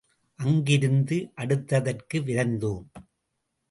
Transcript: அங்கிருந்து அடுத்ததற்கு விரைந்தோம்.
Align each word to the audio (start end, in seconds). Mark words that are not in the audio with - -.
அங்கிருந்து 0.39 1.17
அடுத்ததற்கு 1.37 2.19
விரைந்தோம். 2.25 2.85